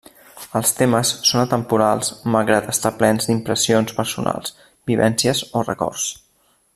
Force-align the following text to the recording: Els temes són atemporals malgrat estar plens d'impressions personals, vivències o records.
Els 0.59 0.69
temes 0.77 1.11
són 1.31 1.41
atemporals 1.41 2.09
malgrat 2.37 2.71
estar 2.73 2.93
plens 3.03 3.29
d'impressions 3.29 3.95
personals, 4.01 4.57
vivències 4.93 5.45
o 5.61 5.67
records. 5.71 6.13